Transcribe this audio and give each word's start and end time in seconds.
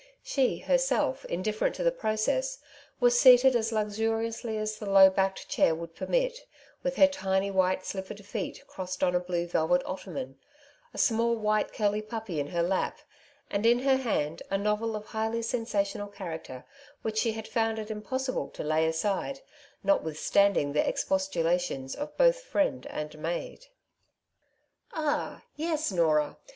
She, 0.23 0.57
her 0.57 0.79
self 0.79 1.27
indiflferent 1.29 1.75
to 1.75 1.83
the 1.83 1.91
process, 1.91 2.57
was 2.99 3.19
seated 3.21 3.55
as 3.55 3.69
luxu 3.69 4.09
riously 4.11 4.57
as 4.59 4.79
the 4.79 4.89
low 4.89 5.11
backed 5.11 5.47
chair 5.47 5.75
would 5.75 5.93
permit, 5.95 6.39
with 6.81 6.95
her 6.95 7.05
tiny 7.05 7.51
white 7.51 7.85
slippered 7.85 8.25
feet 8.25 8.65
crossed 8.65 9.03
on 9.03 9.13
a 9.13 9.19
blue 9.19 9.45
velvet 9.45 9.83
ottoman, 9.85 10.39
a 10.91 10.97
small 10.97 11.35
white 11.35 11.71
curly 11.71 12.01
puppy 12.01 12.39
in 12.39 12.47
her 12.47 12.63
lap, 12.63 12.99
and 13.51 13.63
in 13.63 13.77
her 13.81 13.97
hand 13.97 14.41
a 14.49 14.57
novel 14.57 14.95
of 14.95 15.05
highly 15.05 15.43
sensational 15.43 16.07
character, 16.07 16.65
which 17.03 17.19
she 17.19 17.33
had 17.33 17.47
found 17.47 17.77
it 17.77 17.89
imppssible 17.89 18.51
to 18.53 18.63
lay 18.63 18.87
aside, 18.87 19.41
not 19.83 20.03
withstanding 20.03 20.73
the 20.73 20.81
expostulations 20.89 21.93
of 21.93 22.17
both 22.17 22.39
friend 22.41 22.87
and 22.87 23.19
maid. 23.19 23.67
^'Ahl 24.97 25.43
yes, 25.55 25.91
Norah. 25.91 26.37